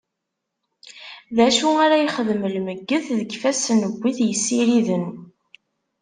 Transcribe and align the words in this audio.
D 1.35 1.37
acu 1.47 1.69
ara 1.83 1.97
yexdem 2.03 2.41
lmeyyet 2.55 3.05
deg 3.19 3.29
ifassen 3.35 3.79
n 3.91 3.93
wi 3.99 4.11
t-yessiriden! 4.17 5.05